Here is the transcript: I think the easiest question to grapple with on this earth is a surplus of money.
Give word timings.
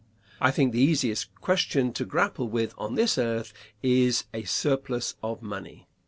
I 0.39 0.49
think 0.49 0.73
the 0.73 0.81
easiest 0.81 1.35
question 1.41 1.93
to 1.93 2.05
grapple 2.05 2.47
with 2.47 2.73
on 2.75 2.95
this 2.95 3.19
earth 3.19 3.53
is 3.83 4.23
a 4.33 4.45
surplus 4.45 5.13
of 5.21 5.43
money. 5.43 5.89